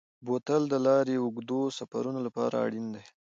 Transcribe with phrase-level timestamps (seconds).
[0.25, 3.03] بوتل د لارې د اوږدو سفرونو لپاره اړین دی.